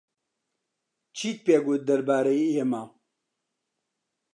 چیت 1.17 1.37
پێ 1.45 1.55
گوت 1.65 1.81
دەربارەی 1.89 2.51
ئێمە؟ 2.55 2.83